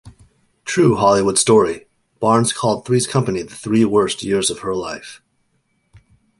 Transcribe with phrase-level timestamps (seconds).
[0.65, 1.85] True Hollywood Story",
[2.19, 5.21] Barnes called "Three's Company" the "three worst years" of her life.